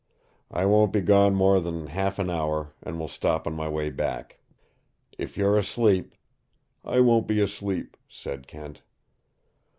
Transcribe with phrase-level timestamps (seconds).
[0.49, 3.91] I won't be gone more than half an hour and will stop on my way
[3.91, 4.39] back.
[5.19, 6.15] If you're asleep"
[6.83, 8.81] "I won't be asleep," said Kent.